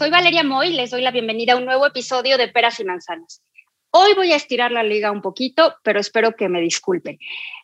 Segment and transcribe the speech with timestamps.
[0.00, 3.42] Soy Valeria Moy, les doy la bienvenida a un nuevo episodio de Peras y Manzanas.
[3.90, 7.18] Hoy voy a estirar la liga un poquito, pero espero que me disculpen.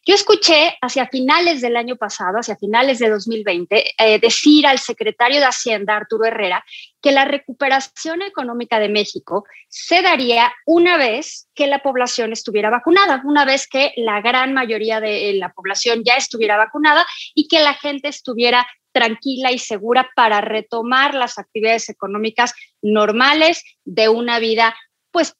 [0.05, 5.41] Yo escuché hacia finales del año pasado, hacia finales de 2020, eh, decir al secretario
[5.41, 6.63] de Hacienda, Arturo Herrera,
[7.01, 13.23] que la recuperación económica de México se daría una vez que la población estuviera vacunada,
[13.25, 17.73] una vez que la gran mayoría de la población ya estuviera vacunada y que la
[17.73, 24.75] gente estuviera tranquila y segura para retomar las actividades económicas normales de una vida,
[25.11, 25.37] pues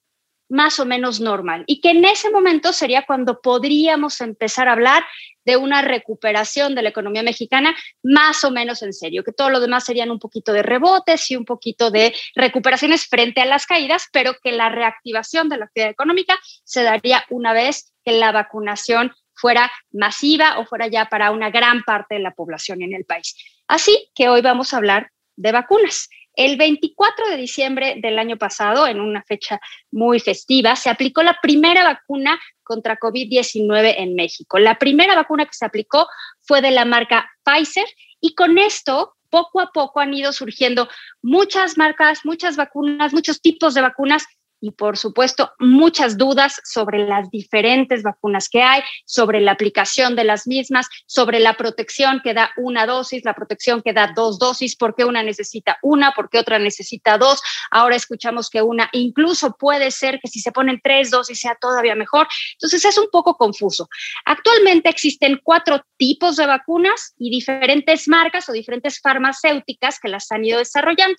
[0.47, 1.63] más o menos normal.
[1.65, 5.03] Y que en ese momento sería cuando podríamos empezar a hablar
[5.43, 9.59] de una recuperación de la economía mexicana más o menos en serio, que todo lo
[9.59, 14.07] demás serían un poquito de rebotes y un poquito de recuperaciones frente a las caídas,
[14.13, 19.13] pero que la reactivación de la actividad económica se daría una vez que la vacunación
[19.37, 23.35] fuera masiva o fuera ya para una gran parte de la población en el país.
[23.67, 26.09] Así que hoy vamos a hablar de vacunas.
[26.33, 29.59] El 24 de diciembre del año pasado, en una fecha
[29.91, 34.59] muy festiva, se aplicó la primera vacuna contra COVID-19 en México.
[34.59, 36.07] La primera vacuna que se aplicó
[36.41, 37.87] fue de la marca Pfizer
[38.21, 40.87] y con esto poco a poco han ido surgiendo
[41.21, 44.25] muchas marcas, muchas vacunas, muchos tipos de vacunas
[44.59, 50.23] y por supuesto muchas dudas sobre las diferentes vacunas que hay, sobre la aplicación de
[50.23, 54.75] las mismas, sobre la protección que da una dosis, la protección que da dos dosis,
[54.75, 57.41] por qué una necesita una, por qué otra necesita dos.
[57.71, 61.95] Ahora escuchamos que una incluso puede ser que si se ponen tres dosis sea todavía
[61.95, 62.27] mejor.
[62.53, 63.87] Entonces es un poco confuso.
[64.25, 70.45] Actualmente existen cuatro tipos de vacunas y diferentes marcas o diferentes farmacéuticas que las han
[70.45, 71.17] ido desarrollando.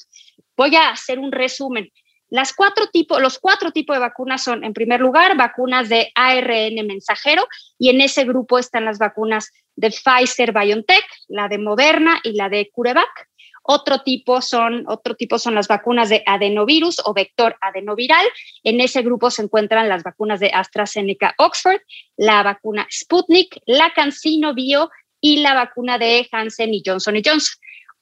[0.56, 1.90] Voy a hacer un resumen.
[2.30, 2.86] Las cuatro
[3.20, 7.46] los cuatro tipos de vacunas son, en primer lugar, vacunas de ARN mensajero,
[7.78, 12.48] y en ese grupo están las vacunas de Pfizer BioNTech, la de Moderna y la
[12.48, 13.28] de CureVac.
[13.70, 18.26] Otro tipo son, otro tipo son las vacunas de adenovirus o vector adenoviral.
[18.64, 21.80] En ese grupo se encuentran las vacunas de AstraZeneca Oxford,
[22.16, 24.90] la vacuna Sputnik, la CanSino Bio
[25.20, 27.58] y la vacuna de Hansen y Johnson Johnson.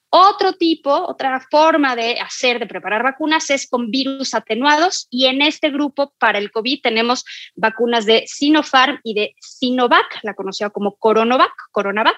[0.09, 5.41] Otro tipo, otra forma de hacer, de preparar vacunas es con virus atenuados y en
[5.41, 7.25] este grupo para el COVID tenemos
[7.55, 12.17] vacunas de Sinopharm y de Sinovac, la conocida como Coronavac, Coronavac.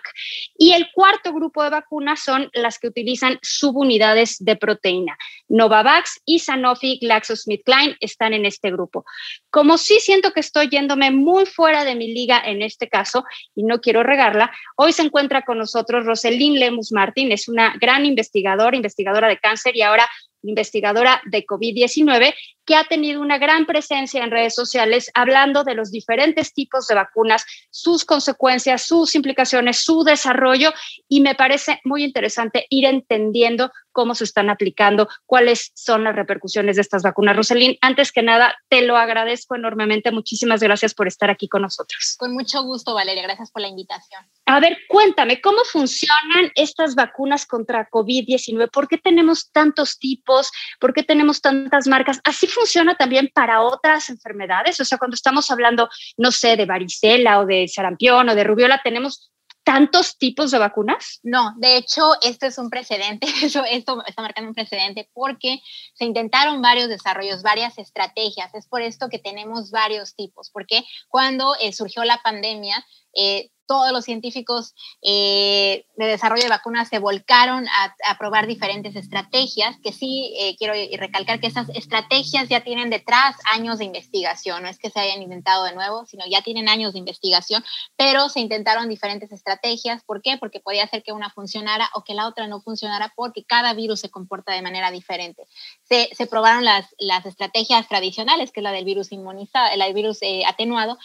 [0.56, 5.18] Y el cuarto grupo de vacunas son las que utilizan subunidades de proteína.
[5.48, 9.04] Novavax y Sanofi GlaxoSmithKline están en este grupo.
[9.50, 13.26] Como sí siento que estoy yéndome muy fuera de mi liga en este caso
[13.56, 18.06] y no quiero regarla, hoy se encuentra con nosotros Roselín Lemus Martín, es una gran
[18.06, 20.08] investigadora, investigadora de cáncer y ahora
[20.44, 22.34] investigadora de COVID-19,
[22.66, 26.96] que ha tenido una gran presencia en redes sociales hablando de los diferentes tipos de
[26.96, 30.72] vacunas, sus consecuencias, sus implicaciones, su desarrollo,
[31.08, 36.78] y me parece muy interesante ir entendiendo cómo se están aplicando, cuáles son las repercusiones
[36.78, 37.36] de estas vacunas.
[37.36, 40.10] Roselín, antes que nada, te lo agradezco enormemente.
[40.14, 42.16] Muchísimas gracias por estar aquí con nosotros.
[42.18, 43.24] Con mucho gusto, Valeria.
[43.24, 44.26] Gracias por la invitación.
[44.46, 48.72] A ver, cuéntame, ¿cómo funcionan estas vacunas contra COVID-19?
[48.72, 50.50] ¿Por qué tenemos tantos tipos?
[50.80, 52.22] ¿Por qué tenemos tantas marcas?
[52.24, 54.80] ¿Así funciona también para otras enfermedades?
[54.80, 58.80] O sea, cuando estamos hablando, no sé, de varicela o de sarampión o de rubiola,
[58.82, 59.30] ¿tenemos
[59.70, 61.20] tantos tipos de vacunas?
[61.22, 65.62] No, de hecho, esto es un precedente, eso, esto está marcando un precedente porque
[65.94, 68.52] se intentaron varios desarrollos, varias estrategias.
[68.56, 73.92] Es por esto que tenemos varios tipos, porque cuando eh, surgió la pandemia, eh, todos
[73.92, 79.94] los científicos eh, de desarrollo de vacunas se volcaron a, a probar diferentes estrategias, que
[79.94, 84.80] sí eh, quiero recalcar que esas estrategias ya tienen detrás años de investigación, no es
[84.80, 87.64] que se hayan inventado de nuevo, sino ya tienen años de investigación,
[87.96, 90.04] pero se intentaron diferentes estrategias.
[90.04, 90.40] ¿Por qué?
[90.40, 94.00] Porque podía ser que una funcionara o que la otra no funcionara porque cada virus
[94.00, 95.46] se comporta de manera diferente.
[95.84, 99.94] Se, se probaron las, las estrategias tradicionales, que es la del virus inmunizado, la del
[99.94, 100.98] virus eh, atenuado,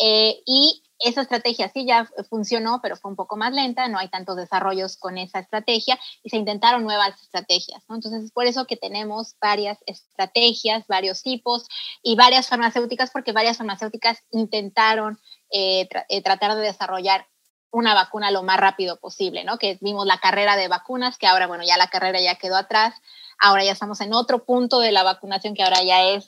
[0.00, 4.08] eh, y esa estrategia sí ya funcionó, pero fue un poco más lenta, no hay
[4.08, 7.84] tantos desarrollos con esa estrategia y se intentaron nuevas estrategias.
[7.88, 11.66] Entonces es por eso que tenemos varias estrategias, varios tipos
[12.02, 15.18] y varias farmacéuticas, porque varias farmacéuticas intentaron
[15.50, 17.26] eh, eh, tratar de desarrollar
[17.70, 19.58] una vacuna lo más rápido posible, ¿no?
[19.58, 22.94] Que vimos la carrera de vacunas, que ahora, bueno, ya la carrera ya quedó atrás,
[23.38, 26.26] ahora ya estamos en otro punto de la vacunación que ahora ya es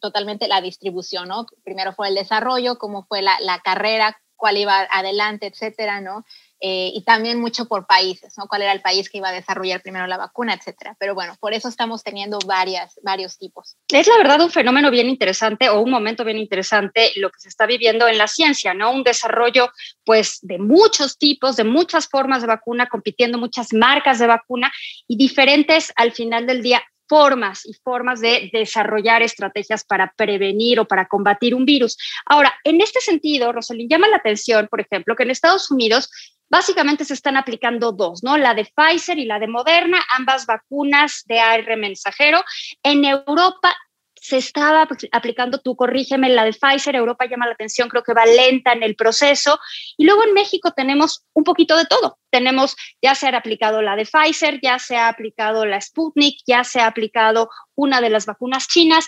[0.00, 1.46] totalmente la distribución, ¿no?
[1.64, 6.24] Primero fue el desarrollo, cómo fue la, la carrera, cuál iba adelante, etcétera, ¿no?
[6.60, 8.46] Eh, y también mucho por países, ¿no?
[8.48, 10.96] Cuál era el país que iba a desarrollar primero la vacuna, etcétera.
[10.98, 13.76] Pero bueno, por eso estamos teniendo varias, varios tipos.
[13.88, 17.48] Es la verdad un fenómeno bien interesante o un momento bien interesante lo que se
[17.48, 18.92] está viviendo en la ciencia, ¿no?
[18.92, 19.70] Un desarrollo,
[20.04, 24.72] pues, de muchos tipos, de muchas formas de vacuna, compitiendo muchas marcas de vacuna
[25.06, 30.86] y diferentes al final del día formas y formas de desarrollar estrategias para prevenir o
[30.86, 31.96] para combatir un virus.
[32.26, 36.10] Ahora, en este sentido, Rosalind, llama la atención, por ejemplo, que en Estados Unidos
[36.50, 38.38] Básicamente se están aplicando dos, ¿no?
[38.38, 42.42] La de Pfizer y la de Moderna, ambas vacunas de AR mensajero.
[42.82, 43.76] En Europa
[44.20, 48.26] se estaba aplicando, tú corrígeme, la de Pfizer, Europa llama la atención, creo que va
[48.26, 49.58] lenta en el proceso.
[49.96, 52.18] Y luego en México tenemos un poquito de todo.
[52.30, 56.64] Tenemos, ya se ha aplicado la de Pfizer, ya se ha aplicado la Sputnik, ya
[56.64, 59.06] se ha aplicado una de las vacunas chinas.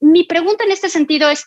[0.00, 1.46] Mi pregunta en este sentido es,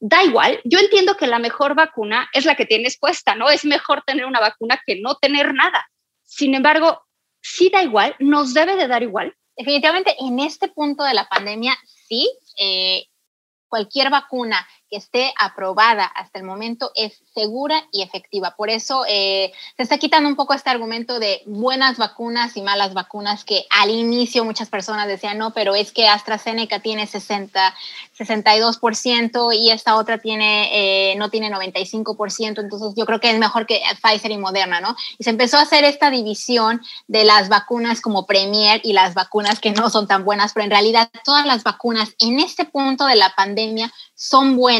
[0.00, 3.50] da igual, yo entiendo que la mejor vacuna es la que tienes puesta, ¿no?
[3.50, 5.88] Es mejor tener una vacuna que no tener nada.
[6.22, 7.02] Sin embargo,
[7.40, 9.34] sí da igual, nos debe de dar igual.
[9.56, 11.76] Definitivamente en este punto de la pandemia,
[12.08, 13.04] sí, eh,
[13.68, 18.54] cualquier vacuna que esté aprobada hasta el momento es segura y efectiva.
[18.56, 22.94] Por eso eh, se está quitando un poco este argumento de buenas vacunas y malas
[22.94, 27.74] vacunas que al inicio muchas personas decían, no, pero es que AstraZeneca tiene 60,
[28.18, 30.70] 62% y esta otra tiene,
[31.12, 34.96] eh, no tiene 95%, entonces yo creo que es mejor que Pfizer y Moderna, ¿no?
[35.18, 39.60] Y se empezó a hacer esta división de las vacunas como Premier y las vacunas
[39.60, 43.16] que no son tan buenas, pero en realidad todas las vacunas en este punto de
[43.16, 44.77] la pandemia son buenas.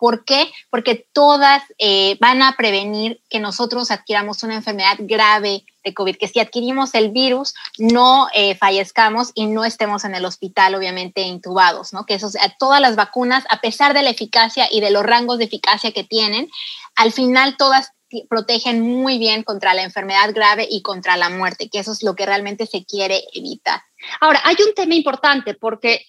[0.00, 0.50] ¿Por qué?
[0.70, 6.26] Porque todas eh, van a prevenir que nosotros adquiramos una enfermedad grave de COVID, que
[6.26, 11.92] si adquirimos el virus no eh, fallezcamos y no estemos en el hospital, obviamente, intubados,
[11.92, 12.06] ¿no?
[12.06, 15.44] Que eso, todas las vacunas, a pesar de la eficacia y de los rangos de
[15.44, 16.48] eficacia que tienen,
[16.96, 17.92] al final todas
[18.28, 22.14] protegen muy bien contra la enfermedad grave y contra la muerte, que eso es lo
[22.16, 23.82] que realmente se quiere evitar.
[24.20, 26.04] Ahora, hay un tema importante porque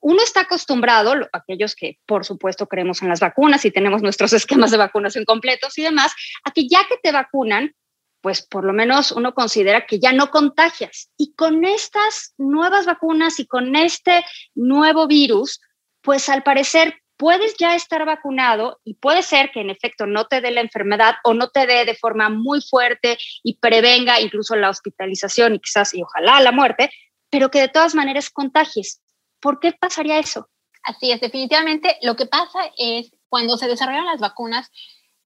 [0.00, 4.70] uno está acostumbrado, aquellos que por supuesto creemos en las vacunas y tenemos nuestros esquemas
[4.70, 6.12] de vacunación completos y demás,
[6.44, 7.74] a que ya que te vacunan,
[8.20, 11.10] pues por lo menos uno considera que ya no contagias.
[11.16, 14.24] Y con estas nuevas vacunas y con este
[14.54, 15.60] nuevo virus,
[16.02, 20.40] pues al parecer puedes ya estar vacunado y puede ser que en efecto no te
[20.40, 24.70] dé la enfermedad o no te dé de forma muy fuerte y prevenga incluso la
[24.70, 26.90] hospitalización y quizás y ojalá la muerte,
[27.28, 29.02] pero que de todas maneras contagies.
[29.40, 30.48] ¿Por qué pasaría eso?
[30.82, 34.70] Así es, definitivamente lo que pasa es cuando se desarrollan las vacunas,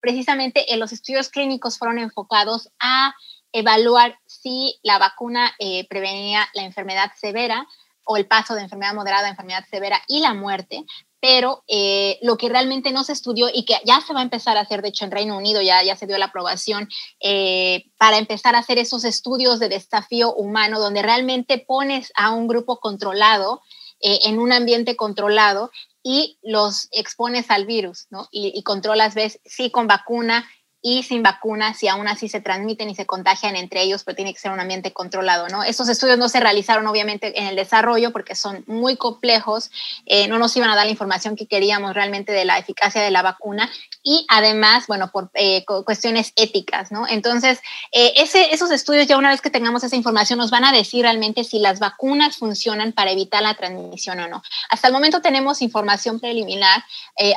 [0.01, 3.15] precisamente en los estudios clínicos fueron enfocados a
[3.53, 7.67] evaluar si la vacuna eh, prevenía la enfermedad severa
[8.05, 10.85] o el paso de enfermedad moderada a enfermedad severa y la muerte,
[11.21, 14.57] pero eh, lo que realmente no se estudió y que ya se va a empezar
[14.57, 16.89] a hacer, de hecho en Reino Unido ya, se dio la aprobación
[17.21, 22.49] eh, para empezar a hacer esos estudios de desafío humano donde realmente pones a un
[22.49, 23.63] grupo controlado
[24.03, 25.71] eh, en un ambiente controlado
[26.03, 28.29] y los expones al virus, ¿no?
[28.31, 30.45] Y, y controlas, ves, sí con vacuna,
[30.83, 34.35] y sin vacunas y aún así se transmiten y se contagian entre ellos, pero tiene
[34.35, 35.63] que ser un ambiente controlado, ¿no?
[35.63, 39.71] Estos estudios no se realizaron obviamente en el desarrollo porque son muy complejos,
[40.07, 43.13] eh, no nos iban a dar la información que queríamos realmente de la eficacia de
[43.13, 43.71] la vacuna
[44.03, 47.07] y además, bueno, por eh, cuestiones éticas, ¿no?
[47.07, 47.61] Entonces,
[47.93, 51.03] eh, ese, esos estudios ya una vez que tengamos esa información nos van a decir
[51.03, 54.43] realmente si las vacunas funcionan para evitar la transmisión o no.
[54.69, 56.85] Hasta el momento tenemos información preliminar,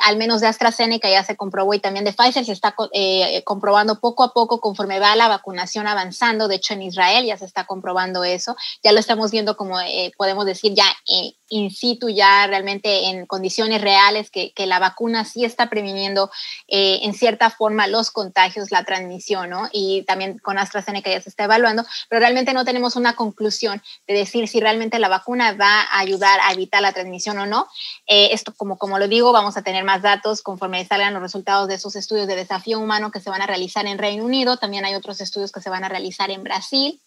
[0.02, 4.00] al menos de AstraZeneca ya se comprobó y también de Pfizer se está eh, comprobando
[4.00, 6.48] poco a poco conforme va la vacunación avanzando.
[6.48, 8.56] De hecho, en Israel ya se está comprobando eso.
[8.82, 13.26] Ya lo estamos viendo como eh, podemos decir ya eh, in situ, ya realmente en
[13.26, 16.30] condiciones reales, que, que la vacuna sí está previniendo
[16.68, 19.68] en cierta forma los contagios, la transmisión, ¿no?
[19.72, 24.14] Y también con AstraZeneca ya se está evaluando, pero realmente no tenemos una conclusión de
[24.14, 27.68] decir si realmente la vacuna va a ayudar a evitar la transmisión o no.
[28.06, 31.74] esto, como, como lo digo, vamos a tener más datos conforme salgan los resultados de
[31.74, 34.94] esos estudios de desafío humano que se van a realizar en Reino Unido, también hay
[34.94, 37.00] otros estudios que se van a realizar en Brasil.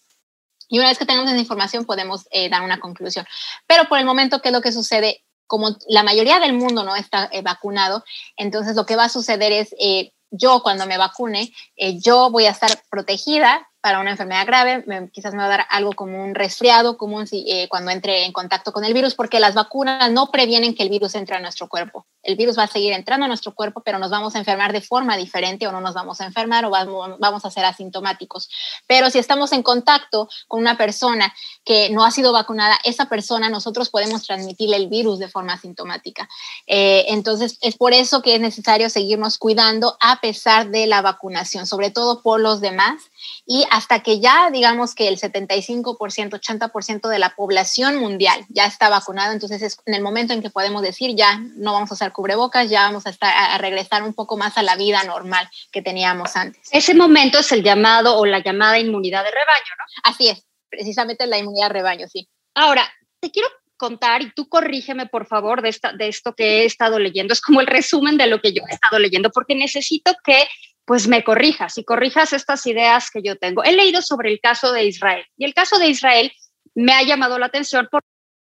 [0.70, 3.26] Y una vez que tengamos esa información podemos eh, dar una conclusión.
[3.66, 5.24] Pero por el momento, ¿qué es lo que sucede?
[5.46, 8.04] Como la mayoría del mundo no está eh, vacunado,
[8.36, 12.50] entonces lo que va a suceder es, eh, yo cuando me vacune, yo voy a
[12.50, 16.96] estar protegida para una enfermedad grave, quizás me va a dar algo como un resfriado
[16.96, 20.84] común si, cuando entre en contacto con el virus, porque las vacunas no previenen que
[20.84, 22.06] el virus entre a nuestro cuerpo.
[22.22, 24.80] El virus va a seguir entrando a nuestro cuerpo, pero nos vamos a enfermar de
[24.80, 28.48] forma diferente o no nos vamos a enfermar o vamos, a ser asintomáticos.
[28.86, 31.34] Pero si estamos en contacto con una persona
[31.64, 36.28] que no ha sido vacunada, esa persona nosotros podemos transmitirle el virus de forma asintomática.
[36.66, 41.66] Eh, entonces, es por eso que es necesario seguirnos cuidando a pesar de la vacunación,
[41.66, 43.10] sobre todo por los demás
[43.46, 48.88] y hasta que ya digamos que el 75%, 80% de la población mundial ya está
[48.88, 52.12] vacunada, entonces es en el momento en que podemos decir ya no vamos a usar
[52.12, 55.82] cubrebocas, ya vamos a, estar, a regresar un poco más a la vida normal que
[55.82, 56.68] teníamos antes.
[56.72, 59.84] Ese momento es el llamado o la llamada inmunidad de rebaño, ¿no?
[60.04, 62.28] Así es, precisamente la inmunidad de rebaño, sí.
[62.54, 62.90] Ahora,
[63.20, 66.98] te quiero contar y tú corrígeme por favor de, esta, de esto que he estado
[66.98, 67.32] leyendo.
[67.32, 70.46] Es como el resumen de lo que yo he estado leyendo, porque necesito que
[70.84, 73.62] pues me corrijas y corrijas estas ideas que yo tengo.
[73.62, 76.32] He leído sobre el caso de Israel y el caso de Israel
[76.74, 78.02] me ha llamado la atención por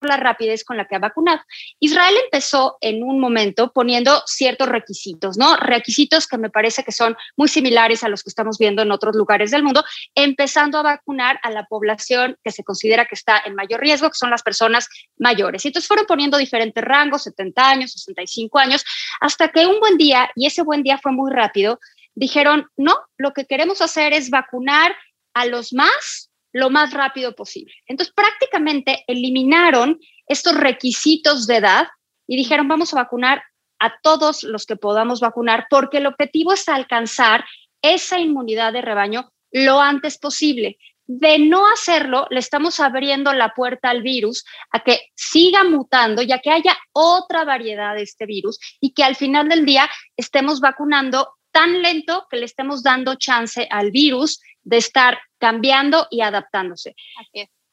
[0.06, 1.42] la rapidez con la que ha vacunado.
[1.80, 5.56] Israel empezó en un momento poniendo ciertos requisitos, ¿no?
[5.58, 9.16] Requisitos que me parece que son muy similares a los que estamos viendo en otros
[9.16, 9.84] lugares del mundo,
[10.16, 14.18] empezando a vacunar a la población que se considera que está en mayor riesgo, que
[14.18, 15.66] son las personas mayores.
[15.66, 18.84] Y entonces fueron poniendo diferentes rangos, 70 años, 65 años,
[19.20, 21.80] hasta que un buen día, y ese buen día fue muy rápido,
[22.16, 24.96] dijeron, no, lo que queremos hacer es vacunar
[25.34, 27.74] a los más lo más rápido posible.
[27.88, 31.88] Entonces, prácticamente eliminaron estos requisitos de edad
[32.28, 33.44] y dijeron, vamos a vacunar
[33.80, 37.44] a todos los que podamos vacunar porque el objetivo es alcanzar
[37.82, 40.78] esa inmunidad de rebaño lo antes posible.
[41.06, 46.40] De no hacerlo, le estamos abriendo la puerta al virus a que siga mutando, ya
[46.40, 51.34] que haya otra variedad de este virus y que al final del día estemos vacunando
[51.54, 56.96] tan lento que le estemos dando chance al virus de estar cambiando y adaptándose.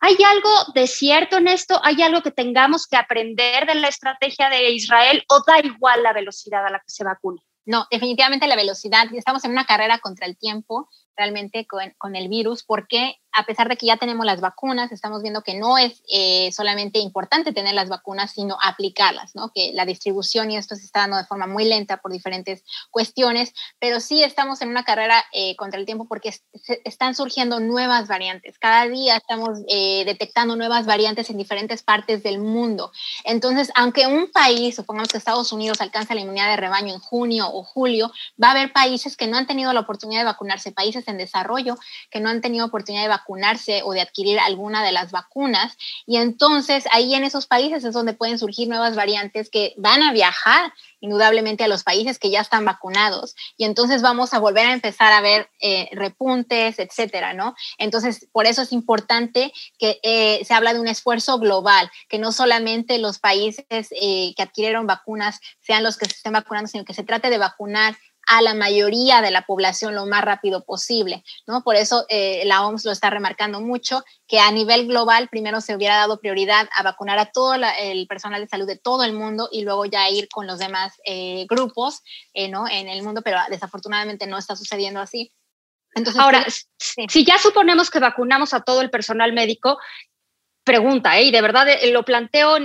[0.01, 1.81] ¿Hay algo de cierto en esto?
[1.83, 6.13] ¿Hay algo que tengamos que aprender de la estrategia de Israel o da igual la
[6.13, 7.41] velocidad a la que se vacune?
[7.67, 9.07] No, definitivamente la velocidad.
[9.13, 13.69] Estamos en una carrera contra el tiempo realmente con, con el virus porque a pesar
[13.69, 17.75] de que ya tenemos las vacunas, estamos viendo que no es eh, solamente importante tener
[17.75, 19.53] las vacunas, sino aplicarlas, ¿no?
[19.55, 23.53] Que la distribución y esto se está dando de forma muy lenta por diferentes cuestiones,
[23.79, 26.35] pero sí estamos en una carrera eh, contra el tiempo porque
[26.85, 28.59] están surgiendo nuevas variantes.
[28.59, 32.93] Cada día estamos eh, detectando nuevas variantes en diferentes partes del mundo.
[33.25, 37.49] Entonces, aunque un país, supongamos que Estados Unidos alcanza la inmunidad de rebaño en junio
[37.53, 41.07] o julio, va a haber países que no han tenido la oportunidad de vacunarse, países
[41.09, 41.77] en desarrollo
[42.11, 45.77] que no han tenido oportunidad de vacunarse vacunarse o de adquirir alguna de las vacunas.
[46.07, 50.13] Y entonces ahí en esos países es donde pueden surgir nuevas variantes que van a
[50.13, 53.35] viajar indudablemente a los países que ya están vacunados.
[53.57, 57.55] Y entonces vamos a volver a empezar a ver eh, repuntes, etcétera, ¿no?
[57.79, 62.33] Entonces, por eso es importante que eh, se habla de un esfuerzo global, que no
[62.33, 66.95] solamente los países eh, que adquirieron vacunas sean los que se estén vacunando, sino que
[66.95, 67.97] se trate de vacunar
[68.31, 71.65] a la mayoría de la población lo más rápido posible, ¿no?
[71.65, 75.75] Por eso eh, la OMS lo está remarcando mucho, que a nivel global primero se
[75.75, 79.49] hubiera dado prioridad a vacunar a todo el personal de salud de todo el mundo
[79.51, 82.69] y luego ya ir con los demás eh, grupos, eh, ¿no?
[82.69, 85.33] En el mundo, pero desafortunadamente no está sucediendo así.
[85.97, 86.47] Entonces, Ahora,
[86.79, 89.77] si ya suponemos que vacunamos a todo el personal médico,
[90.63, 91.25] pregunta, ¿eh?
[91.25, 92.59] y de verdad lo planteo,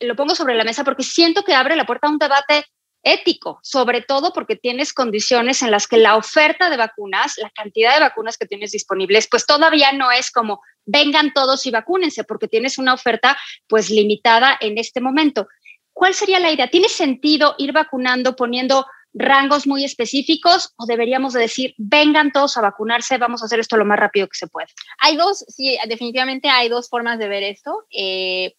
[0.00, 2.64] lo pongo sobre la mesa porque siento que abre la puerta a un debate
[3.02, 7.94] ético, sobre todo porque tienes condiciones en las que la oferta de vacunas, la cantidad
[7.94, 12.48] de vacunas que tienes disponibles, pues todavía no es como vengan todos y vacúnense, porque
[12.48, 15.48] tienes una oferta pues limitada en este momento.
[15.92, 16.70] ¿Cuál sería la idea?
[16.70, 22.62] ¿Tiene sentido ir vacunando poniendo rangos muy específicos o deberíamos de decir, vengan todos a
[22.62, 24.68] vacunarse, vamos a hacer esto lo más rápido que se pueda?
[24.98, 27.84] Hay dos, sí, definitivamente hay dos formas de ver esto.
[27.90, 28.54] Eh,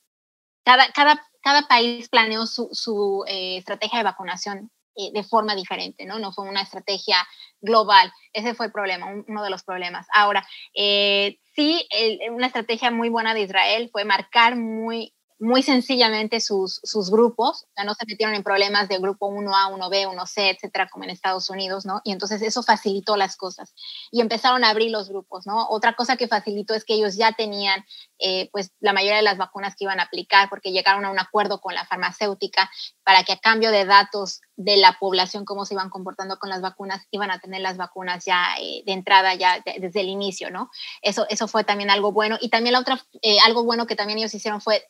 [0.64, 6.18] cada, cada cada país planeó su, eh, estrategia de vacunación eh, de forma diferente, ¿no?
[6.18, 7.18] No fue una estrategia
[7.62, 8.12] global.
[8.32, 10.08] Ese fue el problema, uno de los problemas.
[10.14, 11.88] Ahora, eh, sí,
[12.32, 17.84] una estrategia muy buena de Israel fue marcar muy muy sencillamente sus, sus grupos, ya
[17.84, 21.86] no se metieron en problemas de grupo 1A, 1B, 1C, etcétera, como en Estados Unidos,
[21.86, 22.00] ¿no?
[22.06, 23.76] Y entonces eso facilitó las cosas
[24.10, 25.68] y empezaron a abrir los grupos, ¿no?
[25.70, 27.84] Otra cosa que facilitó es que ellos ya tenían,
[28.20, 31.20] eh, pues, la mayoría de las vacunas que iban a aplicar porque llegaron a un
[31.20, 32.72] acuerdo con la farmacéutica
[33.04, 36.62] para que a cambio de datos de la población, cómo se iban comportando con las
[36.62, 40.70] vacunas, iban a tener las vacunas ya eh, de entrada, ya desde el inicio, ¿no?
[41.02, 42.38] Eso, eso fue también algo bueno.
[42.40, 44.86] Y también la otra, eh, algo bueno que también ellos hicieron fue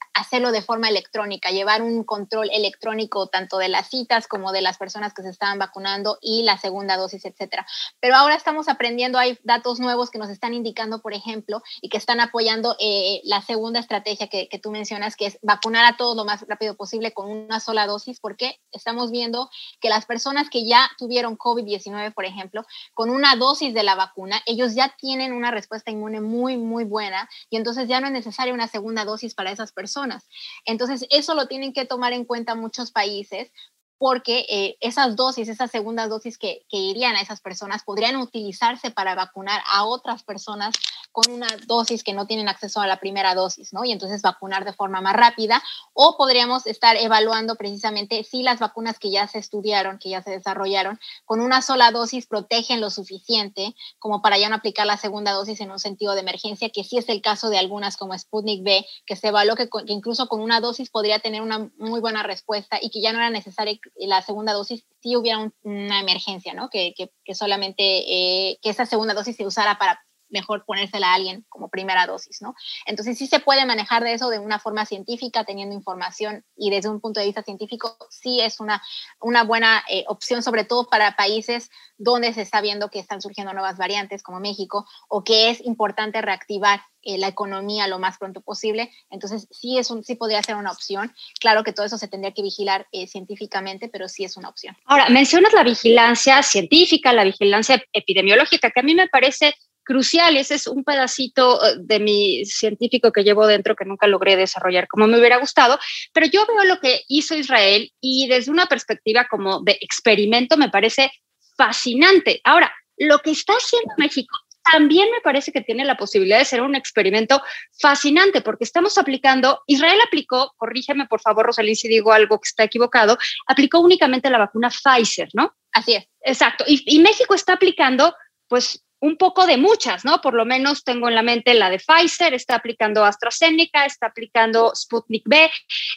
[0.52, 5.14] de forma electrónica, llevar un control electrónico tanto de las citas como de las personas
[5.14, 7.66] que se estaban vacunando y la segunda dosis, etcétera.
[8.00, 11.98] Pero ahora estamos aprendiendo, hay datos nuevos que nos están indicando, por ejemplo, y que
[11.98, 16.16] están apoyando eh, la segunda estrategia que, que, tú mencionas, que es vacunar a todos
[16.16, 20.66] lo más rápido posible con una sola dosis, porque estamos viendo que las personas que
[20.66, 25.52] ya tuvieron COVID-19, por ejemplo, con una dosis de la vacuna, ellos ya tienen una
[25.52, 29.52] respuesta inmune muy, muy buena y entonces ya no es necesaria una segunda dosis para
[29.52, 30.23] esas personas.
[30.66, 33.52] Entonces, eso lo tienen que tomar en cuenta muchos países
[33.98, 38.92] porque eh, esas dosis, esas segundas dosis que, que, irían a esas personas podrían utilizarse
[38.92, 40.74] para vacunar a otras personas
[41.14, 43.86] con una dosis que no tienen acceso a la primera dosis, ¿no?
[43.86, 45.64] Y entonces vacunar de forma más rápida.
[45.94, 50.32] O podríamos estar evaluando precisamente si las vacunas que ya se estudiaron, que ya se
[50.32, 55.34] desarrollaron, con una sola dosis protegen lo suficiente como para ya no aplicar la segunda
[55.34, 58.64] dosis en un sentido de emergencia, que sí es el caso de algunas como Sputnik
[58.64, 62.80] B, que se evaluó que, incluso con una dosis podría tener una muy buena respuesta
[62.82, 66.72] y que ya no era necesaria la segunda dosis si hubiera una emergencia, ¿no?
[66.72, 66.96] Que
[67.36, 70.04] solamente eh, que esa segunda dosis se usara para
[70.34, 72.56] mejor ponérsela a alguien como primera dosis, ¿no?
[72.86, 76.90] Entonces sí se puede manejar de eso de una forma científica, teniendo información y desde
[76.90, 78.82] un punto de vista científico sí es una,
[79.22, 83.54] una buena eh, opción, sobre todo para países donde se está viendo que están surgiendo
[83.54, 88.42] nuevas variantes como México o que es importante reactivar eh, la economía lo más pronto
[88.42, 88.90] posible.
[89.10, 91.14] Entonces sí, es un, sí podría ser una opción.
[91.40, 94.76] Claro que todo eso se tendría que vigilar eh, científicamente, pero sí es una opción.
[94.86, 100.38] Ahora, mencionas la vigilancia científica, la vigilancia epidemiológica, que a mí me parece crucial.
[100.38, 104.88] Ese es un pedacito eh, de mi científico que llevo dentro que nunca logré desarrollar
[104.88, 105.80] como me hubiera gustado,
[106.14, 110.70] pero yo veo lo que hizo Israel y desde una perspectiva como de experimento me
[110.70, 111.12] parece
[111.58, 112.42] fascinante.
[112.44, 114.36] Ahora, lo que está haciendo México
[114.72, 117.42] también me parece que tiene la posibilidad de ser un experimento
[117.80, 122.64] fascinante porque estamos aplicando, Israel aplicó, corrígeme por favor, Rosalín, si digo algo que está
[122.64, 125.54] equivocado, aplicó únicamente la vacuna Pfizer, ¿no?
[125.72, 126.06] Así es.
[126.22, 126.64] Exacto.
[126.68, 128.16] Y, y México está aplicando,
[128.48, 130.22] pues, un poco de muchas, ¿no?
[130.22, 134.72] Por lo menos tengo en la mente la de Pfizer, está aplicando AstraZeneca, está aplicando
[134.74, 135.52] Sputnik B.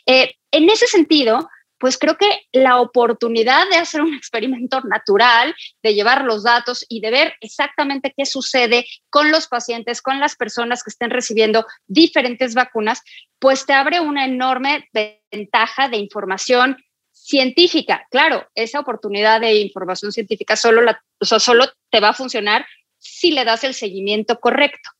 [0.06, 1.48] Eh, en ese sentido,
[1.78, 7.00] pues creo que la oportunidad de hacer un experimento natural, de llevar los datos y
[7.00, 12.54] de ver exactamente qué sucede con los pacientes, con las personas que estén recibiendo diferentes
[12.54, 13.02] vacunas,
[13.38, 14.88] pues te abre una enorme
[15.30, 16.76] ventaja de información
[17.12, 18.04] científica.
[18.10, 20.82] Claro, esa oportunidad de información científica solo,
[21.20, 22.66] o sea, solo te va a funcionar
[23.06, 24.90] si le das el seguimiento correcto.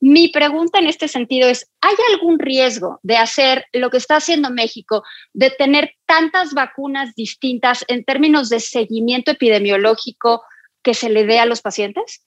[0.00, 4.50] Mi pregunta en este sentido es, ¿hay algún riesgo de hacer lo que está haciendo
[4.50, 10.42] México, de tener tantas vacunas distintas en términos de seguimiento epidemiológico
[10.82, 12.24] que se le dé a los pacientes?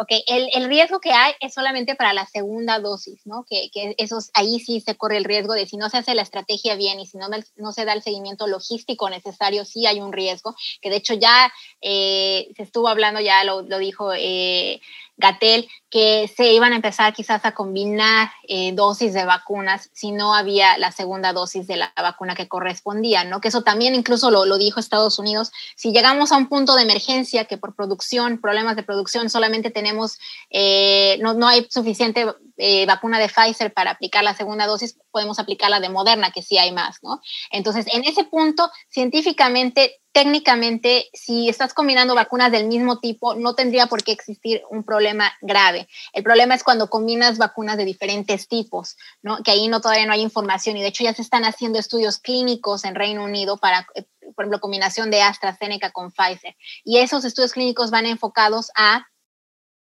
[0.00, 3.44] Ok, el, el, riesgo que hay es solamente para la segunda dosis, ¿no?
[3.50, 6.22] Que, que esos, ahí sí se corre el riesgo de si no se hace la
[6.22, 10.12] estrategia bien y si no, no se da el seguimiento logístico necesario, sí hay un
[10.12, 14.80] riesgo, que de hecho ya eh, se estuvo hablando, ya lo, lo dijo eh,
[15.18, 20.34] Gatel, que se iban a empezar quizás a combinar eh, dosis de vacunas si no
[20.34, 23.40] había la segunda dosis de la vacuna que correspondía, ¿no?
[23.40, 25.50] Que eso también incluso lo, lo, dijo Estados Unidos.
[25.76, 30.18] Si llegamos a un punto de emergencia que por producción, problemas de producción, solamente tenemos,
[30.50, 32.26] eh, no, no, hay suficiente
[32.56, 36.42] eh, vacuna de Pfizer para aplicar la segunda dosis, podemos aplicar la de Moderna, que
[36.42, 37.20] sí hay más, ¿no?
[37.50, 43.86] Entonces, en ese punto, científicamente técnicamente, si estás combinando vacunas del mismo tipo, no tendría
[43.86, 45.86] por qué existir un problema grave.
[46.12, 48.96] El problema es cuando combinas vacunas de diferentes tipos.
[49.44, 52.18] Que ahí no todavía no hay información y de hecho ya se están haciendo estudios
[52.18, 56.56] clínicos en Reino Unido para, eh, por ejemplo, combinación de AstraZeneca con Pfizer.
[56.82, 59.06] Y esos estudios clínicos van enfocados a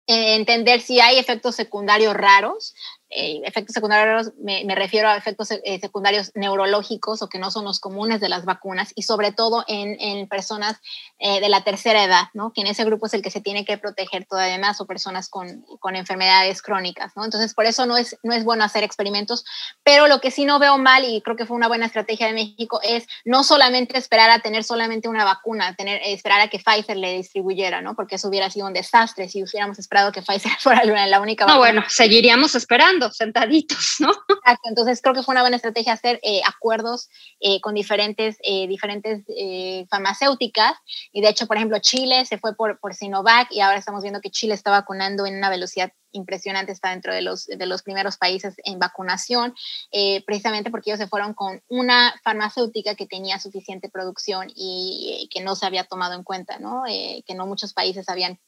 [0.07, 2.75] eh, entender si hay efectos secundarios raros,
[3.09, 7.65] eh, efectos secundarios me, me, refiero a efectos eh, secundarios neurológicos o que no son
[7.65, 10.79] los comunes de las vacunas y sobre todo en, en personas
[11.21, 12.53] eh, de la tercera edad, ¿no?
[12.53, 15.29] que en ese grupo es el que se tiene que proteger todavía más o personas
[15.29, 17.13] con, con enfermedades crónicas.
[17.15, 17.25] ¿no?
[17.25, 19.45] Entonces, por eso no es, no es bueno hacer experimentos,
[19.85, 22.33] pero lo que sí no veo mal y creo que fue una buena estrategia de
[22.33, 26.97] México es no solamente esperar a tener solamente una vacuna, tener, esperar a que Pfizer
[26.97, 27.95] le distribuyera, ¿no?
[27.95, 31.55] porque eso hubiera sido un desastre si hubiéramos esperado que Pfizer fuera la única vacuna.
[31.55, 34.11] No, bueno, seguiríamos esperando sentaditos, ¿no?
[34.11, 37.09] Exacto, entonces creo que fue una buena estrategia hacer eh, acuerdos
[37.41, 40.77] eh, con diferentes, eh, diferentes eh, farmacéuticas
[41.13, 44.21] y de hecho, por ejemplo, Chile se fue por, por Sinovac y ahora estamos viendo
[44.21, 48.17] que Chile está vacunando en una velocidad impresionante, está dentro de los, de los primeros
[48.17, 49.55] países en vacunación,
[49.93, 55.41] eh, precisamente porque ellos se fueron con una farmacéutica que tenía suficiente producción y que
[55.41, 56.83] no se había tomado en cuenta, ¿no?
[56.87, 58.39] que no muchos países habían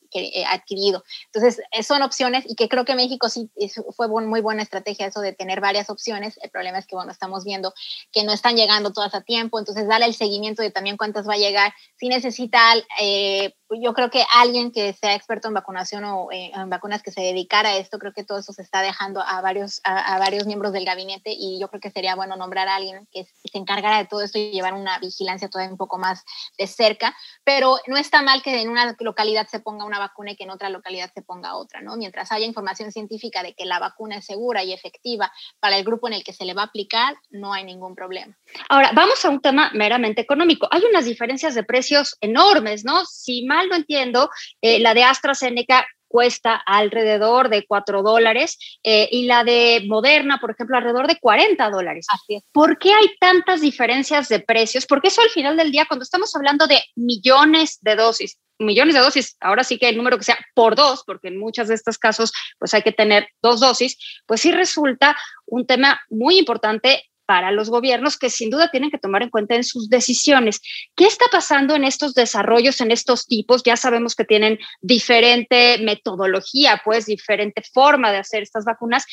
[0.48, 1.04] adquirido.
[1.26, 3.50] Entonces, son opciones y que creo que México sí
[3.94, 6.38] fue muy buena estrategia eso de tener varias opciones.
[6.42, 7.74] El problema es que, bueno, estamos viendo
[8.12, 11.34] que no están llegando todas a tiempo, entonces dale el seguimiento de también cuántas va
[11.34, 11.72] a llegar.
[11.96, 16.70] Si necesita eh, yo creo que alguien que sea experto en vacunación o eh, en
[16.70, 17.20] vacunas que se
[17.66, 20.84] a esto, creo que todo eso se está dejando a varios, a, varios miembros del
[20.84, 24.22] gabinete y yo creo que sería bueno nombrar a alguien que se encargara de todo
[24.22, 26.24] esto y llevar una vigilancia todavía un poco más
[26.56, 30.36] de cerca, pero no está mal que en una localidad se ponga una vacuna y
[30.36, 31.96] que en otra localidad se ponga otra, ¿no?
[31.96, 36.08] Mientras haya información científica de que la vacuna es segura y efectiva para el grupo
[36.08, 38.36] en el que se le va a aplicar, no hay ningún problema.
[38.68, 40.68] Ahora, vamos a un tema meramente económico.
[40.70, 43.04] Hay unas diferencias de precios enormes, ¿no?
[43.04, 49.26] Si más no entiendo, eh, la de AstraZeneca cuesta alrededor de 4 dólares eh, y
[49.26, 52.06] la de Moderna, por ejemplo, alrededor de 40 dólares.
[52.52, 54.86] ¿Por qué hay tantas diferencias de precios?
[54.86, 59.00] Porque eso al final del día, cuando estamos hablando de millones de dosis, millones de
[59.00, 61.98] dosis, ahora sí que el número que sea por dos, porque en muchos de estos
[61.98, 65.16] casos pues hay que tener dos dosis, pues sí resulta
[65.46, 69.54] un tema muy importante para los gobiernos que sin duda tienen que tomar en cuenta
[69.54, 70.62] en sus decisiones.
[70.96, 73.62] ¿Qué está pasando en estos desarrollos, en estos tipos?
[73.64, 79.04] Ya sabemos que tienen diferente metodología, pues diferente forma de hacer estas vacunas,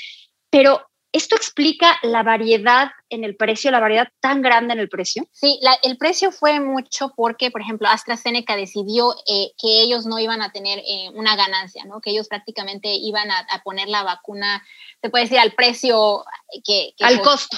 [0.49, 5.27] pero ¿esto explica la variedad en el precio, la variedad tan grande en el precio?
[5.31, 10.41] Sí, el precio fue mucho porque, por ejemplo, AstraZeneca decidió eh, que ellos no iban
[10.41, 12.01] a tener eh, una ganancia, ¿no?
[12.01, 14.63] que ellos prácticamente iban a, poner la vacuna,
[15.01, 16.25] se puede decir, al precio
[16.63, 16.93] que...
[16.99, 17.57] al costo.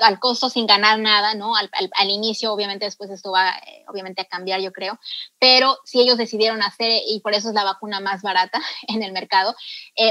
[0.00, 1.54] al, costo sin ganar nada, ¿no?
[1.56, 4.98] Al, inicio, obviamente después esto va eh, obviamente a cambiar, yo creo,
[5.38, 9.12] pero si ellos decidieron hacer, y por eso es la vacuna más barata en el
[9.12, 9.54] mercado,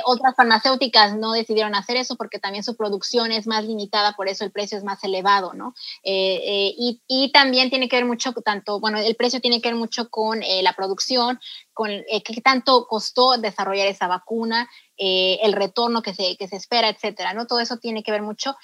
[0.06, 4.44] otras farmacéuticas no decidieron hacer eso porque también su producción es más limitada, por eso
[4.44, 5.74] el precio es más elevado, ¿no?
[6.04, 9.70] Eh, eh, y, y, también tiene que ver mucho, tanto, bueno, el precio tiene que
[9.70, 11.40] ver mucho con eh, la producción,
[11.74, 17.34] con qué tanto costó desarrollar esa vacuna, el retorno que se, que se espera, etcétera,
[17.34, 17.48] ¿no?
[17.48, 18.56] Todo eso tiene que ver mucho.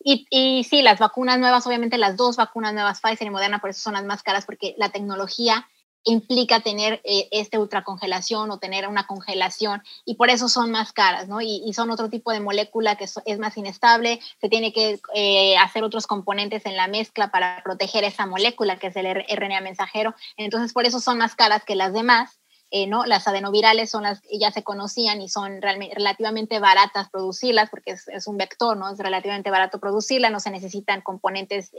[0.00, 3.70] Y, y, sí, las vacunas nuevas, obviamente las dos vacunas nuevas, Pfizer y Moderna, por
[3.70, 5.66] eso son las más caras, porque la tecnología
[6.04, 11.28] implica tener eh, este ultracongelación o tener una congelación y por eso son más caras,
[11.28, 11.40] ¿no?
[11.40, 15.84] Y, son otro tipo de molécula que es, más inestable, se tiene que eh, hacer
[15.84, 20.72] otros componentes en la mezcla para proteger esa molécula que es el RNA mensajero, entonces
[20.72, 22.40] por eso son más caras que las demás.
[22.70, 23.06] Eh, ¿no?
[23.06, 28.26] Las adenovirales son las que ya se conocían y son relativamente baratas producirlas porque es,
[28.26, 28.90] un vector, ¿no?
[28.90, 31.70] Es relativamente barato producirla, no se necesitan componentes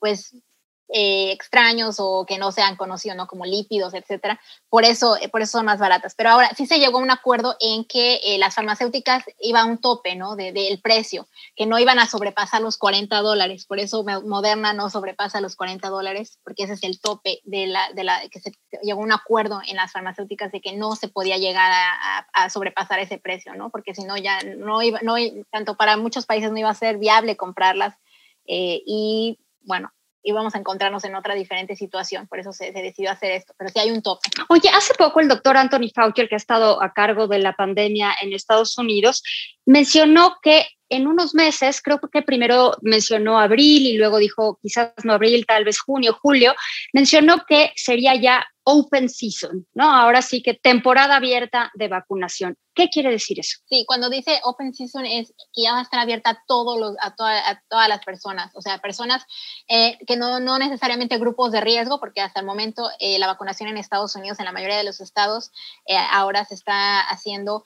[0.00, 0.34] pues
[0.90, 3.26] eh, extraños o que no se han conocido, ¿no?
[3.26, 4.40] Como lípidos, etcétera.
[4.70, 6.14] Por eso, eh, por eso son más baratas.
[6.14, 9.70] Pero ahora sí se llegó a un acuerdo en que eh, las farmacéuticas iban a
[9.70, 10.34] un tope, ¿no?
[10.34, 13.66] Del de, precio, que no iban a sobrepasar los 40 dólares.
[13.66, 17.92] Por eso Moderna no sobrepasa los 40 dólares, porque ese es el tope de la,
[17.92, 21.08] de la que se llegó a un acuerdo en las farmacéuticas de que no se
[21.08, 23.68] podía llegar a, a, sobrepasar ese precio, ¿no?
[23.68, 25.16] Porque si no, ya no iba, no,
[25.50, 27.94] tanto para muchos países no iba a ser viable comprarlas.
[28.46, 33.54] y bueno, íbamos a encontrarnos en otra diferente situación, por eso se, decidió hacer esto,
[33.56, 34.28] pero sí hay un tope.
[34.48, 37.54] Oye, hace poco el doctor Anthony Fauci, el que ha estado a cargo de la
[37.54, 39.22] pandemia en Estados Unidos,
[39.64, 45.12] mencionó que en unos meses, creo que primero mencionó abril y luego dijo quizás no
[45.12, 46.54] abril, tal vez junio, julio,
[46.92, 49.90] mencionó que sería ya open season, ¿no?
[49.90, 52.54] Ahora sí que temporada abierta de vacunación.
[52.74, 53.58] ¿Qué quiere decir eso?
[53.64, 56.94] Sí, cuando dice open season es que ya va a estar abierta a, todos los,
[57.00, 59.24] a, a todas las personas, o sea, personas
[59.68, 63.70] eh, que no, no, necesariamente grupos de riesgo, porque hasta el momento eh, la vacunación
[63.70, 65.50] en Estados Unidos, en la mayoría de los estados,
[65.86, 67.64] eh, ahora se está haciendo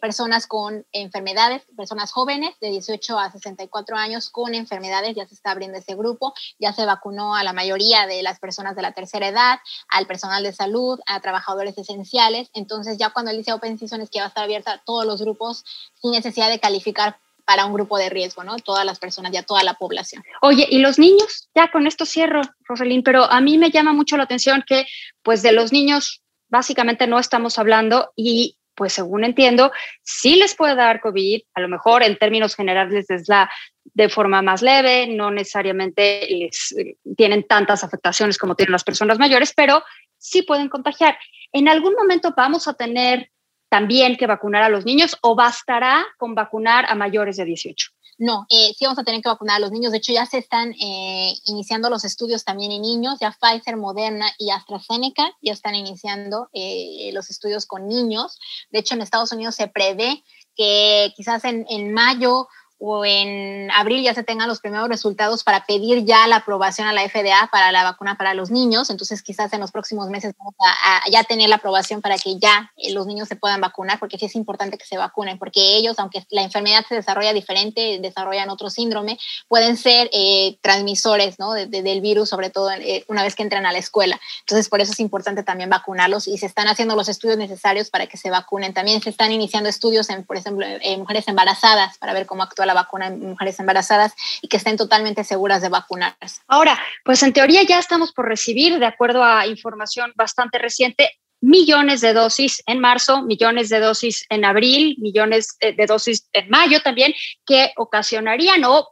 [0.00, 5.50] personas con enfermedades, personas jóvenes de 18 a 64 años con enfermedades, ya se está
[5.50, 9.26] abriendo ese grupo, ya se vacunó a la mayoría de las personas de la tercera
[9.28, 9.58] edad,
[9.88, 14.10] al personal de salud, a trabajadores esenciales, entonces ya cuando él dice Open Season es
[14.10, 17.72] que va a estar abierta a todos los grupos sin necesidad de calificar para un
[17.72, 18.56] grupo de riesgo, ¿no?
[18.56, 20.22] Todas las personas, ya toda la población.
[20.42, 21.48] Oye, ¿y los niños?
[21.54, 24.86] Ya con esto cierro, Roselín, pero a mí me llama mucho la atención que
[25.22, 30.74] pues de los niños básicamente no estamos hablando y pues según entiendo, sí les puede
[30.74, 33.50] dar COVID, a lo mejor en términos generales es la
[33.84, 39.18] de forma más leve, no necesariamente les, eh, tienen tantas afectaciones como tienen las personas
[39.18, 39.82] mayores, pero
[40.18, 41.18] sí pueden contagiar.
[41.52, 43.30] En algún momento vamos a tener
[43.72, 47.88] también que vacunar a los niños o bastará con vacunar a mayores de 18?
[48.18, 49.92] No, eh, sí vamos a tener que vacunar a los niños.
[49.92, 53.18] De hecho, ya se están eh, iniciando los estudios también en niños.
[53.18, 58.38] Ya Pfizer, Moderna y AstraZeneca ya están iniciando eh, los estudios con niños.
[58.70, 60.22] De hecho, en Estados Unidos se prevé
[60.54, 62.48] que quizás en, en mayo
[62.84, 66.92] o en abril ya se tengan los primeros resultados para pedir ya la aprobación a
[66.92, 68.90] la FDA para la vacuna para los niños.
[68.90, 72.72] Entonces, quizás en los próximos meses vamos a, ya tener la aprobación para que ya
[72.76, 75.96] eh, los niños se puedan vacunar, porque sí es importante que se vacunen, porque ellos,
[76.00, 79.16] aunque la enfermedad se desarrolla diferente, desarrollan otro síndrome,
[79.46, 81.52] pueden ser eh, transmisores ¿no?
[81.52, 84.20] del virus, sobre todo eh, una vez que entran a la escuela.
[84.40, 88.08] Entonces, por eso es importante también vacunarlos y se están haciendo los estudios necesarios para
[88.08, 88.74] que se vacunen.
[88.74, 92.66] También se están iniciando estudios, en, por ejemplo, en mujeres embarazadas para ver cómo actúa
[92.66, 96.40] la vacuna en mujeres embarazadas y que estén totalmente seguras de vacunarse.
[96.46, 102.00] Ahora, pues en teoría ya estamos por recibir, de acuerdo a información bastante reciente, millones
[102.00, 107.12] de dosis en marzo, millones de dosis en abril, millones de dosis en mayo también,
[107.44, 108.91] que ocasionarían o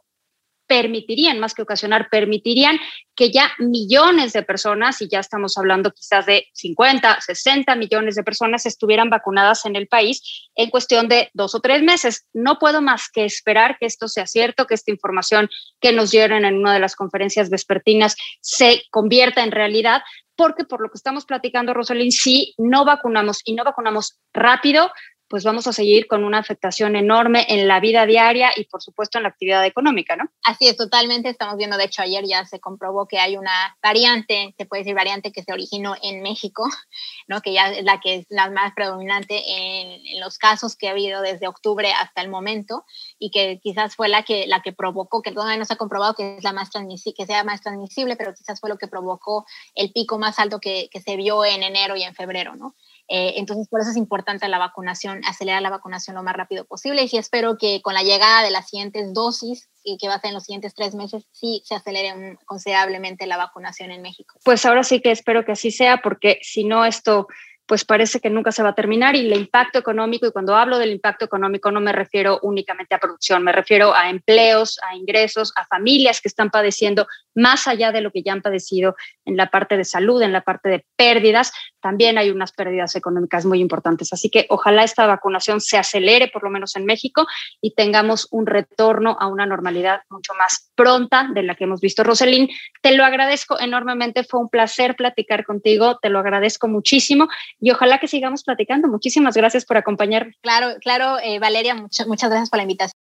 [0.71, 2.79] permitirían, más que ocasionar, permitirían
[3.13, 8.23] que ya millones de personas, y ya estamos hablando quizás de 50, 60 millones de
[8.23, 12.25] personas, estuvieran vacunadas en el país en cuestión de dos o tres meses.
[12.31, 15.49] No puedo más que esperar que esto sea cierto, que esta información
[15.81, 20.03] que nos dieron en una de las conferencias vespertinas se convierta en realidad,
[20.37, 24.89] porque por lo que estamos platicando, Rosalind, si no vacunamos y no vacunamos rápido,
[25.31, 29.17] pues vamos a seguir con una afectación enorme en la vida diaria y por supuesto
[29.17, 30.29] en la actividad económica, ¿no?
[30.43, 31.29] Así es, totalmente.
[31.29, 34.93] Estamos viendo, de hecho, ayer ya se comprobó que hay una variante, se puede decir
[34.93, 36.67] variante que se originó en México,
[37.29, 37.39] ¿no?
[37.41, 40.91] Que ya es la que es la más predominante en, en los casos que ha
[40.91, 42.83] habido desde octubre hasta el momento
[43.17, 46.13] y que quizás fue la que, la que provocó, que todavía no se ha comprobado
[46.13, 49.93] que, es la más que sea más transmisible, pero quizás fue lo que provocó el
[49.93, 52.75] pico más alto que, que se vio en enero y en febrero, ¿no?
[53.07, 57.07] Eh, entonces, por eso es importante la vacunación, acelerar la vacunación lo más rápido posible.
[57.11, 60.35] Y espero que con la llegada de las siguientes dosis, que va a ser en
[60.35, 64.39] los siguientes tres meses, sí se acelere considerablemente la vacunación en México.
[64.43, 67.27] Pues ahora sí que espero que así sea, porque si no, esto
[67.71, 70.77] pues parece que nunca se va a terminar y el impacto económico, y cuando hablo
[70.77, 75.53] del impacto económico no me refiero únicamente a producción, me refiero a empleos, a ingresos,
[75.55, 79.49] a familias que están padeciendo más allá de lo que ya han padecido en la
[79.49, 84.13] parte de salud, en la parte de pérdidas, también hay unas pérdidas económicas muy importantes.
[84.13, 87.25] Así que ojalá esta vacunación se acelere, por lo menos en México,
[87.59, 92.03] y tengamos un retorno a una normalidad mucho más pronta de la que hemos visto.
[92.03, 92.49] Roselín,
[92.81, 97.27] te lo agradezco enormemente, fue un placer platicar contigo, te lo agradezco muchísimo
[97.59, 98.87] y ojalá que sigamos platicando.
[98.87, 100.35] Muchísimas gracias por acompañarme.
[100.41, 103.00] Claro, claro, eh, Valeria, muchas gracias por la invitación.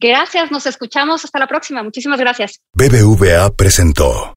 [0.00, 1.82] Gracias, nos escuchamos hasta la próxima.
[1.82, 2.60] Muchísimas gracias.
[2.72, 4.32] BBVA presentó.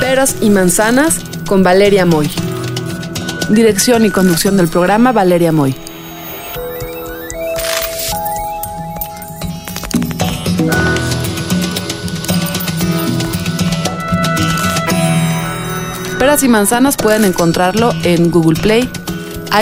[0.00, 2.30] Peras y manzanas con Valeria Moy.
[3.50, 5.74] Dirección y conducción del programa Valeria Moy.
[16.18, 18.90] Peras y manzanas pueden encontrarlo en Google Play,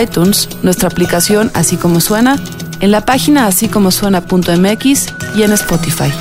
[0.01, 2.37] iTunes, nuestra aplicación Así como suena,
[2.79, 6.11] en la página así como suena.mx y en Spotify.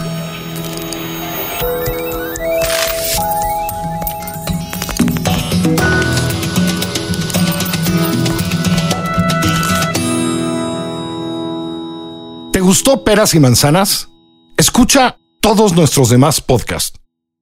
[12.53, 14.09] ¿Te gustó Peras y Manzanas?
[14.57, 16.99] Escucha todos nuestros demás podcasts.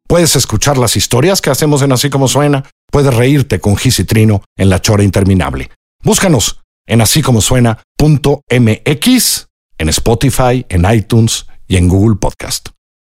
[0.09, 4.05] Puedes escuchar las historias que hacemos en Así como suena, puedes reírte con Gis y
[4.05, 5.71] Trino en La Chora Interminable.
[6.05, 7.79] Búscanos en así como suena.mx,
[9.79, 12.74] en Spotify, en iTunes y en Google Podcast.